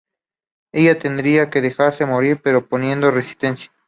Ella 0.73 0.97
tendría 0.97 1.51
que 1.51 1.61
dejarse 1.61 2.07
morir 2.07 2.41
pero 2.43 2.67
poniendo 2.67 3.11
resistencia. 3.11 3.69